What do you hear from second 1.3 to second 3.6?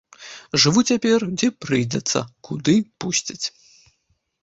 дзе прыйдзецца, куды пусцяць.